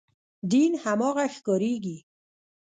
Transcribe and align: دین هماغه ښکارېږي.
دین 0.51 0.73
هماغه 0.83 1.25
ښکارېږي. 1.35 1.97